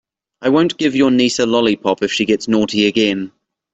[0.41, 3.31] I won't give your niece a lollipop if she gets naughty again.